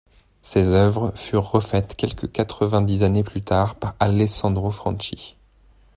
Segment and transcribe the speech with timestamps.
[0.41, 5.35] Ces œuvres furent refaites quelque quatre-vingt-dix années plus tard par Alessandro Franchi.